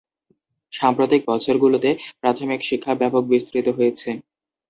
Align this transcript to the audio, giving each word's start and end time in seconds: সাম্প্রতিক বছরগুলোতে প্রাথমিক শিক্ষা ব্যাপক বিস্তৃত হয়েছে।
সাম্প্রতিক 0.73 1.21
বছরগুলোতে 1.27 1.89
প্রাথমিক 2.21 2.59
শিক্ষা 2.69 2.93
ব্যাপক 3.01 3.23
বিস্তৃত 3.31 3.67
হয়েছে। 3.77 4.09